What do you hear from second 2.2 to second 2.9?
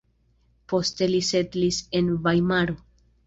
Vajmaro.